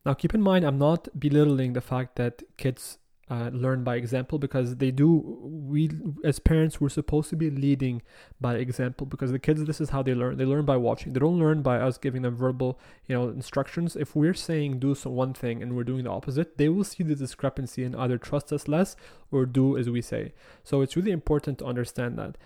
Now, 0.07 0.13
keep 0.13 0.33
in 0.33 0.41
mind, 0.41 0.63
I'm 0.63 0.77
not 0.77 1.09
belittling 1.19 1.73
the 1.73 1.81
fact 1.81 2.15
that 2.15 2.41
kids 2.55 2.97
uh, 3.29 3.49
learn 3.51 3.83
by 3.83 3.97
example 3.97 4.39
because 4.39 4.77
they 4.77 4.89
do 4.89 5.09
we 5.43 5.91
as 6.23 6.39
parents 6.39 6.79
we're 6.79 6.87
supposed 6.87 7.29
to 7.29 7.35
be 7.35 7.49
leading 7.49 8.01
by 8.39 8.55
example 8.55 9.05
because 9.05 9.33
the 9.33 9.39
kids 9.39 9.65
this 9.65 9.81
is 9.81 9.89
how 9.89 10.01
they 10.01 10.13
learn. 10.13 10.37
They 10.37 10.45
learn 10.45 10.63
by 10.63 10.77
watching. 10.77 11.11
They 11.11 11.19
don't 11.19 11.37
learn 11.37 11.61
by 11.61 11.79
us 11.79 11.97
giving 11.97 12.21
them 12.21 12.37
verbal 12.37 12.79
you 13.05 13.15
know 13.15 13.27
instructions. 13.27 13.97
If 13.97 14.15
we're 14.15 14.33
saying 14.33 14.79
do 14.79 14.95
some 14.95 15.11
one 15.11 15.33
thing 15.33 15.61
and 15.61 15.75
we're 15.75 15.83
doing 15.83 16.05
the 16.05 16.09
opposite 16.09 16.57
they 16.57 16.69
will 16.69 16.85
see 16.85 17.03
the 17.03 17.13
discrepancy 17.15 17.83
and 17.83 17.93
either 17.97 18.17
trust 18.17 18.53
us 18.53 18.69
less 18.69 18.95
or 19.29 19.45
do 19.45 19.77
as 19.77 19.89
we 19.89 20.01
say. 20.01 20.31
So 20.63 20.79
it's 20.79 20.95
really 20.95 21.11
important 21.11 21.57
to 21.59 21.65
understand 21.65 22.17
that 22.17 22.37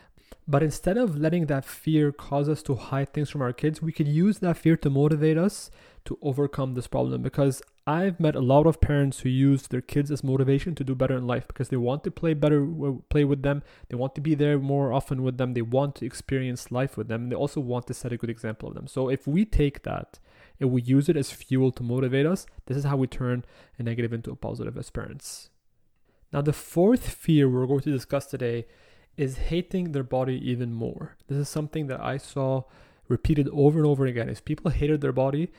but 0.47 0.63
instead 0.63 0.97
of 0.97 1.17
letting 1.17 1.45
that 1.45 1.65
fear 1.65 2.11
cause 2.11 2.49
us 2.49 2.61
to 2.63 2.75
hide 2.75 3.11
things 3.13 3.29
from 3.29 3.41
our 3.41 3.53
kids 3.53 3.81
we 3.81 3.91
could 3.91 4.07
use 4.07 4.39
that 4.39 4.57
fear 4.57 4.75
to 4.75 4.89
motivate 4.89 5.37
us 5.37 5.69
to 6.05 6.17
overcome 6.21 6.73
this 6.73 6.87
problem 6.87 7.21
because 7.21 7.61
I've 7.87 8.19
met 8.19 8.35
a 8.35 8.39
lot 8.39 8.67
of 8.67 8.79
parents 8.79 9.21
who 9.21 9.29
use 9.29 9.67
their 9.67 9.81
kids 9.81 10.11
as 10.11 10.23
motivation 10.23 10.75
to 10.75 10.83
do 10.83 10.93
better 10.93 11.17
in 11.17 11.25
life 11.25 11.47
because 11.47 11.69
they 11.69 11.77
want 11.77 12.03
to 12.03 12.11
play 12.11 12.33
better, 12.33 12.65
play 13.09 13.23
with 13.23 13.41
them. 13.41 13.63
They 13.89 13.95
want 13.95 14.13
to 14.15 14.21
be 14.21 14.35
there 14.35 14.59
more 14.59 14.93
often 14.93 15.23
with 15.23 15.37
them. 15.37 15.53
They 15.53 15.63
want 15.63 15.95
to 15.95 16.05
experience 16.05 16.71
life 16.71 16.95
with 16.95 17.07
them. 17.07 17.29
They 17.29 17.35
also 17.35 17.59
want 17.59 17.87
to 17.87 17.95
set 17.95 18.13
a 18.13 18.17
good 18.17 18.29
example 18.29 18.69
of 18.69 18.75
them. 18.75 18.87
So 18.87 19.09
if 19.09 19.25
we 19.25 19.45
take 19.45 19.81
that 19.81 20.19
and 20.59 20.71
we 20.71 20.83
use 20.83 21.09
it 21.09 21.17
as 21.17 21.31
fuel 21.31 21.71
to 21.71 21.83
motivate 21.83 22.27
us, 22.27 22.45
this 22.67 22.77
is 22.77 22.83
how 22.83 22.97
we 22.97 23.07
turn 23.07 23.45
a 23.79 23.83
negative 23.83 24.13
into 24.13 24.31
a 24.31 24.35
positive 24.35 24.77
as 24.77 24.91
parents. 24.91 25.49
Now, 26.31 26.41
the 26.41 26.53
fourth 26.53 27.09
fear 27.09 27.49
we're 27.49 27.65
going 27.65 27.81
to 27.81 27.91
discuss 27.91 28.27
today 28.27 28.67
is 29.17 29.37
hating 29.37 29.91
their 29.91 30.03
body 30.03 30.39
even 30.49 30.73
more. 30.73 31.15
This 31.27 31.37
is 31.37 31.49
something 31.49 31.87
that 31.87 32.01
I 32.01 32.17
saw 32.17 32.63
repeated 33.07 33.49
over 33.51 33.77
and 33.79 33.87
over 33.87 34.05
again. 34.05 34.29
Is 34.29 34.41
people 34.41 34.71
hated 34.71 35.01
their 35.01 35.11
body 35.11 35.51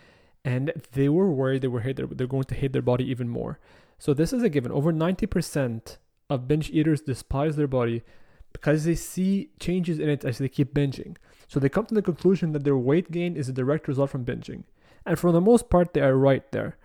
and 0.45 0.73
they 0.93 1.09
were 1.09 1.31
worried 1.31 1.63
they 1.63 1.69
were 1.69 1.81
hate 1.81 1.97
they're 1.97 2.27
going 2.27 2.45
to 2.45 2.55
hate 2.55 2.73
their 2.73 2.83
body 2.83 3.05
even 3.05 3.29
more. 3.29 3.59
So 3.99 4.15
this 4.15 4.33
is 4.33 4.43
a 4.43 4.49
given. 4.49 4.73
Over 4.73 4.93
90% 4.93 5.99
of 6.29 6.49
binge 6.49 6.71
eaters 6.71 7.03
despise 7.03 7.57
their 7.57 7.69
body 7.69 8.03
because 8.53 8.85
they 8.85 8.95
see 8.95 9.51
changes 9.61 9.99
in 9.99 10.09
it 10.09 10.25
as 10.25 10.39
they 10.39 10.49
keep 10.49 10.75
binging. 10.75 11.17
So 11.47 11.61
they 11.61 11.69
come 11.69 11.87
to 11.87 11.95
the 11.95 12.03
conclusion 12.03 12.53
that 12.53 12.65
their 12.65 12.77
weight 12.77 13.11
gain 13.11 13.37
is 13.37 13.49
a 13.49 13.53
direct 13.53 13.87
result 13.87 14.11
from 14.11 14.25
binging. 14.25 14.65
And 15.07 15.19
for 15.19 15.33
the 15.33 15.41
most 15.41 15.71
part, 15.71 15.95
they 15.95 16.01
are 16.01 16.17
right 16.17 16.51
there. 16.53 16.77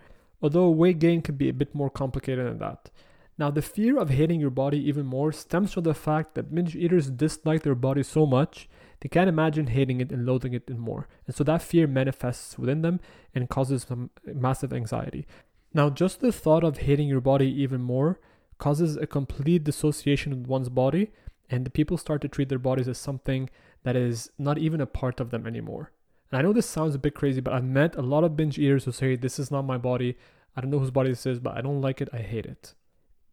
Although 0.42 0.70
weight 0.70 1.00
gain 1.00 1.22
can 1.22 1.36
be 1.36 1.50
a 1.50 1.54
bit 1.54 1.74
more 1.74 1.90
complicated 1.90 2.46
than 2.46 2.60
that. 2.60 2.90
Now, 3.38 3.52
the 3.52 3.62
fear 3.62 4.00
of 4.00 4.10
hating 4.10 4.40
your 4.40 4.50
body 4.50 4.80
even 4.90 5.06
more 5.06 5.32
stems 5.32 5.74
from 5.74 5.84
the 5.84 5.94
fact 5.94 6.34
that 6.34 6.54
binge 6.54 6.76
eaters 6.76 7.10
dislike 7.10 7.62
their 7.62 7.76
body 7.76 8.02
so 8.02 8.26
much 8.26 8.68
they 9.00 9.10
can't 9.10 9.30
imagine 9.30 9.68
hating 9.68 10.02
it 10.02 10.12
and 10.12 10.26
loathing 10.26 10.54
it 10.54 10.70
more. 10.70 11.08
And 11.28 11.36
so 11.36 11.44
that 11.44 11.62
fear 11.62 11.88
manifests 11.88 12.58
within 12.58 12.82
them 12.82 13.00
and 13.36 13.50
causes 13.50 13.86
some 13.88 14.10
massive 14.26 14.74
anxiety. 14.74 15.28
Now, 15.74 15.90
just 15.90 16.20
the 16.20 16.32
thought 16.32 16.64
of 16.64 16.80
hating 16.80 17.08
your 17.08 17.22
body 17.22 17.48
even 17.62 17.82
more 17.82 18.20
causes 18.58 18.98
a 18.98 19.06
complete 19.06 19.64
dissociation 19.64 20.32
with 20.32 20.48
one's 20.48 20.70
body, 20.70 21.12
and 21.50 21.66
the 21.66 21.70
people 21.70 21.98
start 21.98 22.22
to 22.22 22.28
treat 22.28 22.50
their 22.50 22.58
bodies 22.58 22.88
as 22.88 22.98
something 22.98 23.50
that 23.84 23.96
is 23.96 24.32
not 24.40 24.58
even 24.58 24.82
a 24.82 24.88
part 24.88 25.20
of 25.20 25.30
them 25.30 25.46
anymore. 25.46 25.92
And 26.32 26.40
I 26.40 26.42
know 26.42 26.54
this 26.54 26.66
sounds 26.66 26.96
a 26.96 27.00
bit 27.00 27.14
crazy, 27.14 27.40
but 27.40 27.54
I've 27.54 27.64
met 27.64 27.96
a 27.96 28.02
lot 28.02 28.24
of 28.24 28.36
binge 28.36 28.58
eaters 28.58 28.86
who 28.86 28.92
say, 28.92 29.16
This 29.16 29.38
is 29.38 29.52
not 29.52 29.62
my 29.62 29.78
body. 29.78 30.18
I 30.56 30.62
don't 30.62 30.72
know 30.72 30.80
whose 30.80 30.92
body 30.92 31.10
this 31.12 31.28
is, 31.28 31.40
but 31.40 31.56
I 31.56 31.62
don't 31.62 31.82
like 31.82 32.02
it. 32.02 32.10
I 32.12 32.18
hate 32.18 32.48
it. 32.48 32.74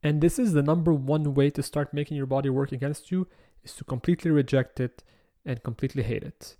And 0.05 0.21
this 0.21 0.39
is 0.39 0.53
the 0.53 0.63
number 0.63 0.93
one 0.93 1.33
way 1.33 1.49
to 1.49 1.63
start 1.63 1.95
making 1.95 2.19
your 2.19 2.27
body 2.27 2.51
work 2.51 2.73
against 2.73 3.11
you 3.11 3.27
is 3.65 3.75
to 3.77 3.85
completely 3.85 4.31
reject 4.31 4.79
it 4.79 5.03
and 5.47 5.63
completely 5.63 6.03
hate 6.03 6.23
it. 6.23 6.57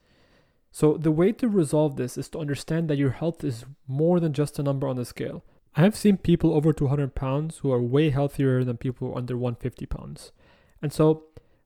So, 0.73 0.97
the 0.97 1.13
way 1.13 1.31
to 1.33 1.47
resolve 1.47 1.97
this 1.97 2.17
is 2.17 2.29
to 2.31 2.39
understand 2.39 2.89
that 2.89 2.97
your 2.97 3.11
health 3.11 3.45
is 3.45 3.67
more 3.87 4.19
than 4.19 4.33
just 4.33 4.59
a 4.59 4.63
number 4.63 4.89
on 4.89 4.97
the 4.97 5.05
scale. 5.05 5.45
I 5.77 5.83
have 5.83 5.95
seen 5.95 6.17
people 6.17 6.55
over 6.55 6.73
200 6.73 7.15
pounds 7.15 7.59
who 7.59 7.71
are 7.71 7.83
way 7.83 8.11
healthier 8.11 8.65
than 8.65 8.79
people 8.79 9.17
under 9.17 9.37
150 9.37 9.87
pounds. 9.87 10.33
And 10.81 10.93
so, 10.93 11.25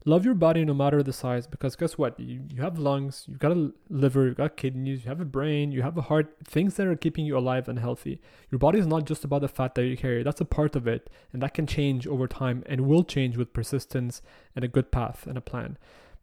love 0.09 0.25
your 0.25 0.35
body 0.35 0.65
no 0.65 0.73
matter 0.73 1.03
the 1.03 1.13
size 1.13 1.47
because 1.47 1.77
guess 1.77 1.99
what? 1.99 2.19
You, 2.19 2.41
you 2.49 2.63
have 2.63 2.79
lungs, 2.79 3.27
you've 3.29 3.39
got 3.39 3.53
a 3.53 3.73
liver, 3.91 4.27
you've 4.27 4.37
got 4.37 4.57
kidneys, 4.57 5.05
you 5.05 5.09
have 5.09 5.21
a 5.21 5.27
brain, 5.27 5.71
you 5.71 5.83
have 5.83 5.99
a 5.99 6.03
heart, 6.03 6.35
things 6.45 6.75
that 6.75 6.87
are 6.87 6.97
keeping 6.97 7.27
you 7.27 7.37
alive 7.37 7.69
and 7.69 7.79
healthy. 7.79 8.21
Your 8.51 8.59
body 8.59 8.79
is 8.79 8.87
not 8.87 9.05
just 9.05 9.25
about 9.25 9.43
the 9.43 9.49
fat 9.49 9.75
that 9.75 9.85
you 9.85 9.97
carry, 9.97 10.23
that's 10.23 10.41
a 10.41 10.47
part 10.47 10.75
of 10.75 10.89
it. 10.89 11.11
And 11.33 11.43
that 11.43 11.55
can 11.55 11.67
change 11.67 12.07
over 12.07 12.27
time 12.27 12.65
and 12.67 12.83
will 12.83 13.05
change 13.05 13.37
with 13.37 13.53
persistence 13.53 14.23
and 14.57 14.65
a 14.65 14.69
good 14.69 14.91
path 14.91 15.27
and 15.27 15.37
a 15.37 15.43
plan. 15.43 15.77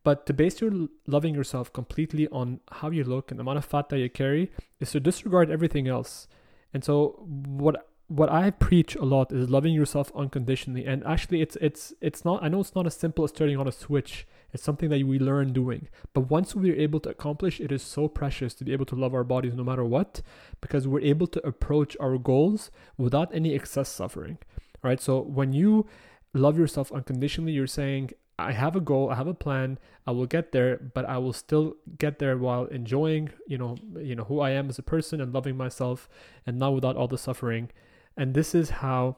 But 0.04 0.26
to 0.26 0.34
base 0.34 0.62
your 0.62 0.72
loving 1.08 1.36
yourself 1.36 1.72
completely 1.72 2.28
on 2.30 2.60
how 2.72 2.90
you 2.90 3.04
look 3.04 3.32
and 3.32 3.40
the 3.40 3.42
amount 3.42 3.60
of 3.60 3.66
fat 3.66 3.90
that 3.90 4.00
you 4.00 4.10
carry 4.10 4.52
is 4.80 4.92
to 4.92 5.00
disregard 5.00 5.52
everything 5.52 5.88
else. 5.88 6.28
And 6.74 6.84
so 6.84 7.24
what 7.28 7.88
what 8.08 8.32
I 8.32 8.52
preach 8.52 8.96
a 8.96 9.04
lot 9.04 9.32
is 9.32 9.50
loving 9.50 9.74
yourself 9.74 10.12
unconditionally. 10.16 10.86
And 10.86 11.04
actually 11.06 11.42
it's 11.42 11.56
it's 11.60 11.94
it's 12.02 12.24
not 12.24 12.44
I 12.44 12.50
know 12.50 12.60
it's 12.60 12.76
not 12.76 12.86
as 12.86 12.96
simple 12.96 13.24
as 13.24 13.32
turning 13.32 13.58
on 13.58 13.68
a 13.68 13.72
switch. 13.72 14.28
It's 14.54 14.64
something 14.64 14.90
that 14.90 15.06
we 15.06 15.20
learn 15.20 15.54
doing. 15.54 15.90
But 16.14 16.30
once 16.30 16.56
we're 16.56 16.80
able 16.80 17.00
to 17.02 17.10
accomplish, 17.10 17.60
it 17.60 17.72
is 17.72 17.82
so 17.82 18.08
precious 18.08 18.54
to 18.56 18.64
be 18.64 18.74
able 18.74 18.86
to 18.86 18.96
love 18.96 19.14
our 19.14 19.24
bodies 19.24 19.54
no 19.54 19.66
matter 19.66 19.84
what, 19.84 20.22
because 20.62 20.88
we're 20.88 21.02
able 21.02 21.28
to 21.28 21.46
approach 21.46 21.98
our 22.00 22.18
goals 22.18 22.72
without 22.98 23.34
any 23.36 23.54
excess 23.54 23.90
suffering. 23.90 24.38
Right? 24.82 25.02
So 25.02 25.20
when 25.20 25.52
you 25.52 25.88
love 26.34 26.58
yourself 26.58 26.92
unconditionally, 26.92 27.52
you're 27.54 27.68
saying, 27.68 28.12
I 28.38 28.52
have 28.52 28.76
a 28.76 28.82
goal, 28.82 29.10
I 29.10 29.16
have 29.16 29.28
a 29.28 29.34
plan, 29.34 29.80
I 30.06 30.12
will 30.12 30.26
get 30.26 30.52
there, 30.52 30.78
but 30.78 31.06
I 31.06 31.18
will 31.18 31.34
still 31.34 31.76
get 31.98 32.20
there 32.20 32.38
while 32.38 32.66
enjoying, 32.66 33.32
you 33.48 33.58
know, 33.58 33.76
you 33.98 34.16
know 34.16 34.26
who 34.26 34.42
I 34.42 34.52
am 34.52 34.70
as 34.70 34.78
a 34.78 34.84
person 34.84 35.20
and 35.20 35.34
loving 35.34 35.58
myself 35.58 36.08
and 36.46 36.60
not 36.60 36.74
without 36.74 36.96
all 36.96 37.08
the 37.08 37.18
suffering. 37.18 37.72
And 38.18 38.34
this 38.34 38.56
is 38.56 38.70
how 38.70 39.18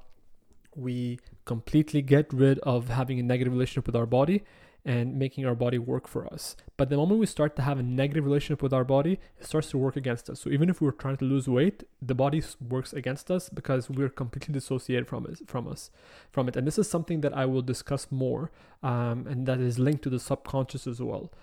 we 0.76 1.20
completely 1.46 2.02
get 2.02 2.32
rid 2.32 2.60
of 2.60 2.90
having 2.90 3.20
a 3.20 3.24
negative 3.24 3.54
relationship 3.54 3.88
with 3.88 3.96
our 3.96 4.06
body 4.06 4.44
and 4.86 5.20
making 5.20 5.46
our 5.46 5.54
body 5.54 5.78
work 5.78 6.08
for 6.08 6.26
us. 6.34 6.56
But 6.78 6.90
the 6.90 6.96
moment 6.96 7.20
we 7.20 7.26
start 7.26 7.58
to 7.58 7.62
have 7.62 7.78
a 7.78 7.84
negative 7.84 8.24
relationship 8.24 8.62
with 8.62 8.72
our 8.72 8.86
body, 8.86 9.20
it 9.38 9.46
starts 9.46 9.70
to 9.72 9.78
work 9.78 9.98
against 9.98 10.30
us. 10.30 10.40
So 10.40 10.50
even 10.50 10.70
if 10.70 10.80
we're 10.80 10.92
trying 10.92 11.18
to 11.18 11.26
lose 11.26 11.48
weight, 11.48 11.84
the 12.02 12.16
body 12.16 12.42
works 12.70 12.94
against 12.94 13.30
us 13.30 13.50
because 13.50 13.90
we're 13.90 14.10
completely 14.10 14.54
dissociated 14.54 15.08
from 15.08 15.26
it, 15.26 15.40
from 15.46 15.68
us, 15.68 15.92
from 16.32 16.48
it. 16.48 16.56
And 16.56 16.66
this 16.66 16.78
is 16.78 16.90
something 16.90 17.20
that 17.22 17.36
I 17.36 17.46
will 17.46 17.62
discuss 17.62 18.08
more, 18.12 18.50
um, 18.82 19.28
and 19.28 19.46
that 19.46 19.60
is 19.60 19.78
linked 19.78 20.04
to 20.04 20.10
the 20.10 20.20
subconscious 20.22 20.88
as 20.88 21.02
well. 21.02 21.34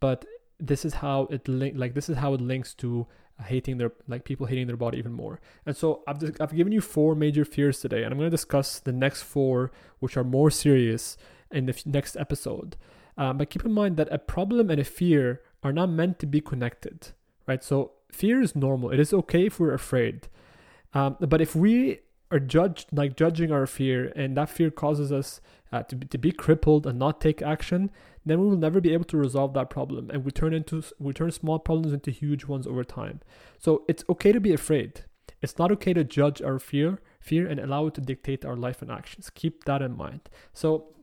But 0.00 0.24
this 0.58 0.86
is 0.86 0.94
how 0.94 1.28
it 1.30 1.46
link, 1.46 1.74
like 1.76 1.92
this 1.92 2.08
is 2.08 2.16
how 2.16 2.32
it 2.32 2.40
links 2.40 2.72
to 2.74 3.06
hating 3.42 3.78
their 3.78 3.92
like 4.06 4.24
people 4.24 4.46
hating 4.46 4.66
their 4.66 4.76
body 4.76 4.98
even 4.98 5.12
more. 5.12 5.40
And 5.66 5.76
so 5.76 6.02
I've 6.06 6.20
just, 6.20 6.40
I've 6.40 6.54
given 6.54 6.72
you 6.72 6.80
four 6.80 7.14
major 7.14 7.44
fears 7.44 7.80
today, 7.80 8.02
and 8.02 8.12
I'm 8.12 8.18
going 8.18 8.30
to 8.30 8.36
discuss 8.36 8.78
the 8.78 8.92
next 8.92 9.22
four, 9.22 9.70
which 9.98 10.16
are 10.16 10.24
more 10.24 10.50
serious 10.50 11.16
in 11.50 11.66
the 11.66 11.82
next 11.84 12.16
episode. 12.16 12.76
Um, 13.16 13.38
but 13.38 13.50
keep 13.50 13.64
in 13.64 13.72
mind 13.72 13.96
that 13.96 14.08
a 14.12 14.18
problem 14.18 14.70
and 14.70 14.80
a 14.80 14.84
fear 14.84 15.42
are 15.62 15.72
not 15.72 15.88
meant 15.88 16.18
to 16.20 16.26
be 16.26 16.40
connected, 16.40 17.08
right? 17.46 17.62
So 17.62 17.92
fear 18.10 18.40
is 18.40 18.56
normal. 18.56 18.90
It 18.90 19.00
is 19.00 19.12
okay 19.12 19.46
if 19.46 19.60
we're 19.60 19.74
afraid. 19.74 20.28
Um, 20.92 21.16
but 21.20 21.40
if 21.40 21.54
we 21.56 22.00
are 22.30 22.40
judged, 22.40 22.88
like 22.92 23.16
judging 23.16 23.52
our 23.52 23.66
fear, 23.66 24.12
and 24.16 24.36
that 24.36 24.48
fear 24.48 24.70
causes 24.70 25.12
us 25.12 25.40
uh, 25.72 25.82
to, 25.84 25.96
be, 25.96 26.06
to 26.06 26.18
be 26.18 26.32
crippled 26.32 26.86
and 26.86 26.98
not 26.98 27.20
take 27.20 27.42
action, 27.42 27.90
then 28.24 28.40
we 28.40 28.46
will 28.48 28.56
never 28.56 28.80
be 28.80 28.92
able 28.92 29.04
to 29.04 29.16
resolve 29.16 29.52
that 29.54 29.70
problem, 29.70 30.10
and 30.10 30.24
we 30.24 30.30
turn 30.30 30.54
into 30.54 30.82
we 30.98 31.12
turn 31.12 31.30
small 31.30 31.58
problems 31.58 31.92
into 31.92 32.10
huge 32.10 32.44
ones 32.46 32.66
over 32.66 32.84
time. 32.84 33.20
So 33.58 33.84
it's 33.88 34.04
okay 34.08 34.32
to 34.32 34.40
be 34.40 34.52
afraid. 34.52 35.04
It's 35.42 35.58
not 35.58 35.70
okay 35.72 35.92
to 35.92 36.04
judge 36.04 36.40
our 36.40 36.58
fear, 36.58 37.00
fear, 37.20 37.46
and 37.46 37.60
allow 37.60 37.86
it 37.86 37.94
to 37.94 38.00
dictate 38.00 38.44
our 38.44 38.56
life 38.56 38.80
and 38.80 38.90
actions. 38.90 39.30
Keep 39.30 39.64
that 39.64 39.82
in 39.82 39.96
mind. 39.96 40.30
So 40.54 40.94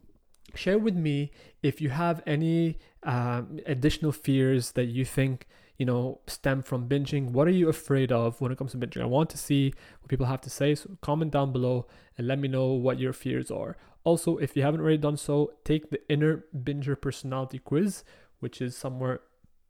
share 0.56 0.80
with 0.80 0.96
me 0.96 1.32
if 1.62 1.80
you 1.80 1.90
have 1.90 2.22
any 2.26 2.80
um, 3.04 3.60
additional 3.66 4.12
fears 4.12 4.72
that 4.72 4.86
you 4.86 5.06
think 5.06 5.48
you 5.82 5.86
know 5.86 6.20
stem 6.28 6.62
from 6.62 6.88
binging. 6.88 7.32
What 7.32 7.48
are 7.48 7.58
you 7.60 7.68
afraid 7.68 8.12
of 8.12 8.40
when 8.40 8.52
it 8.52 8.58
comes 8.60 8.74
to 8.74 8.78
binging? 8.78 9.02
I 9.02 9.06
want 9.06 9.32
to 9.32 9.38
see 9.38 9.74
what 10.00 10.10
people 10.10 10.28
have 10.28 10.42
to 10.42 10.50
say 10.52 10.76
so 10.76 10.92
comment 11.02 11.32
down 11.32 11.52
below 11.52 11.88
and 12.16 12.28
let 12.28 12.38
me 12.38 12.48
know 12.48 12.68
what 12.68 13.00
your 13.00 13.14
fears 13.14 13.50
are. 13.50 13.78
Also 14.04 14.38
if 14.38 14.56
you 14.56 14.62
haven't 14.62 14.82
already 14.82 15.00
done 15.00 15.18
so 15.18 15.54
take 15.64 15.90
the 15.90 16.00
inner 16.08 16.46
binger 16.56 16.96
personality 17.02 17.58
quiz 17.58 18.04
which 18.42 18.62
is 18.62 18.78
somewhere 18.78 19.22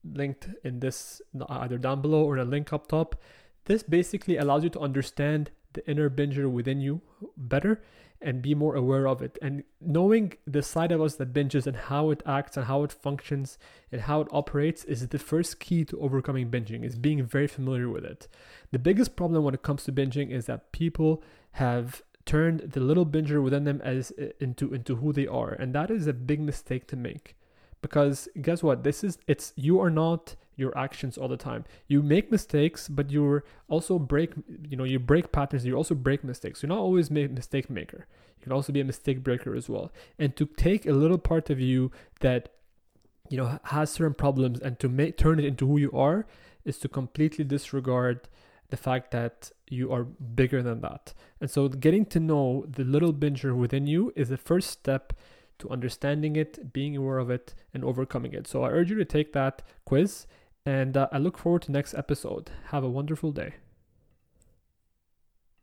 linked 0.04 0.50
in 0.66 0.82
this 0.82 1.22
either 1.48 1.78
down 1.78 2.02
below 2.02 2.26
or 2.26 2.36
in 2.36 2.46
a 2.46 2.52
link 2.56 2.74
up 2.74 2.88
top. 2.88 3.16
This 3.72 3.82
basically 3.82 4.36
allows 4.36 4.66
you 4.66 4.70
to 4.72 4.82
understand 4.82 5.52
the 5.72 5.90
inner 5.90 6.10
binger 6.10 6.52
within 6.52 6.82
you 6.82 7.00
better 7.38 7.82
and 8.22 8.42
be 8.42 8.54
more 8.54 8.76
aware 8.76 9.08
of 9.08 9.22
it. 9.22 9.38
And 9.42 9.64
knowing 9.80 10.34
the 10.46 10.62
side 10.62 10.92
of 10.92 11.02
us 11.02 11.16
that 11.16 11.34
binges 11.34 11.66
and 11.66 11.76
how 11.76 12.12
it 12.12 12.22
acts 12.26 12.58
and 12.58 12.68
how 12.68 12.84
it 12.84 12.92
functions 12.92 13.58
and 13.92 14.02
how 14.02 14.22
it 14.22 14.28
operates 14.32 14.84
is 14.84 15.08
the 15.08 15.20
first 15.20 15.60
key 15.60 15.84
to 15.86 16.00
overcoming 16.00 16.50
binging, 16.50 16.84
is 16.86 16.96
being 16.96 17.24
very 17.24 17.48
familiar 17.48 17.90
with 17.90 18.06
it. 18.06 18.28
The 18.72 18.80
biggest 18.80 19.16
problem 19.16 19.44
when 19.44 19.54
it 19.54 19.64
comes 19.64 19.84
to 19.86 19.92
binging 19.92 20.32
is 20.32 20.46
that 20.46 20.72
people 20.72 21.24
have 21.54 22.04
turned 22.26 22.60
the 22.60 22.80
little 22.80 23.06
binger 23.06 23.42
within 23.44 23.64
them 23.64 23.82
as 23.84 24.12
into 24.40 24.74
into 24.74 24.98
who 24.98 25.12
they 25.12 25.26
are 25.26 25.54
and 25.54 25.74
that 25.74 25.90
is 25.90 26.06
a 26.06 26.14
big 26.14 26.40
mistake 26.40 26.86
to 26.88 26.96
make 26.96 27.36
because 27.82 28.28
guess 28.42 28.64
what? 28.64 28.84
This 28.84 29.04
is 29.04 29.18
it's 29.28 29.54
you 29.56 29.80
are 29.80 29.90
not 29.90 30.36
your 30.56 30.78
actions 30.78 31.18
all 31.18 31.28
the 31.28 31.38
time. 31.38 31.66
You 31.88 32.02
make 32.04 32.32
mistakes 32.32 32.88
but 32.88 33.12
you're 33.12 33.44
also 33.68 33.98
break 33.98 34.34
you 34.70 34.78
know 34.78 34.84
you 34.84 35.00
break 35.00 35.32
patterns 35.32 35.66
you 35.66 35.76
also 35.76 35.96
break 35.96 36.24
mistakes. 36.24 36.62
You're 36.62 36.70
not 36.70 36.80
always 36.80 37.10
a 37.10 37.28
mistake 37.28 37.70
maker. 37.70 38.06
You 38.40 38.44
can 38.44 38.52
also 38.52 38.74
be 38.74 38.82
a 38.82 38.86
mistake 38.86 39.24
breaker 39.24 39.56
as 39.56 39.70
well. 39.70 39.92
And 40.20 40.36
to 40.36 40.46
take 40.46 40.86
a 40.86 40.94
little 40.94 41.18
part 41.18 41.50
of 41.50 41.60
you 41.60 41.92
that 42.20 42.50
you 43.30 43.38
know 43.38 43.60
has 43.66 43.92
certain 43.92 44.14
problems 44.14 44.60
and 44.60 44.80
to 44.80 44.90
make 44.90 45.18
turn 45.18 45.40
it 45.40 45.46
into 45.46 45.68
who 45.68 45.78
you 45.78 45.92
are 45.94 46.26
is 46.66 46.78
to 46.80 46.88
completely 46.88 47.44
disregard 47.44 48.28
the 48.70 48.78
fact 48.78 49.12
that 49.12 49.52
you 49.70 49.92
are 49.92 50.04
bigger 50.04 50.62
than 50.62 50.82
that. 50.82 51.14
And 51.40 51.50
so 51.50 51.68
getting 51.68 52.06
to 52.08 52.20
know 52.20 52.66
the 52.68 52.84
little 52.84 53.14
binger 53.14 53.56
within 53.56 53.88
you 53.88 54.12
is 54.16 54.30
the 54.30 54.38
first 54.38 54.70
step 54.70 55.14
to 55.62 55.70
understanding 55.70 56.36
it, 56.36 56.74
being 56.74 56.96
aware 56.96 57.18
of 57.18 57.30
it, 57.30 57.54
and 57.74 57.84
overcoming 57.84 58.34
it. 58.34 58.48
So 58.48 58.64
I 58.64 58.70
urge 58.70 58.90
you 58.92 58.98
to 58.98 59.06
take 59.06 59.34
that 59.34 59.62
quiz, 59.86 60.28
and 60.66 60.96
uh, 60.98 61.08
I 61.12 61.18
look 61.18 61.38
forward 61.38 61.64
to 61.64 61.72
next 61.72 61.94
episode. 61.94 62.52
Have 62.68 62.84
a 62.84 62.90
wonderful 62.90 63.32
day. 63.32 63.56